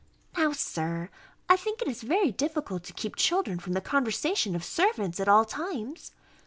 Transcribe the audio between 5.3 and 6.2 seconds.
times.